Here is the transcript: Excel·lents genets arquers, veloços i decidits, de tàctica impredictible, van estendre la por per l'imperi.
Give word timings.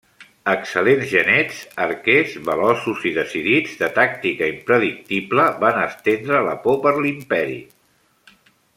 Excel·lents 0.51 1.03
genets 1.11 1.59
arquers, 1.85 2.31
veloços 2.47 3.05
i 3.11 3.13
decidits, 3.19 3.77
de 3.83 3.91
tàctica 4.01 4.49
impredictible, 4.55 5.47
van 5.67 5.81
estendre 5.87 6.45
la 6.51 6.61
por 6.67 6.85
per 6.89 6.99
l'imperi. 7.05 7.63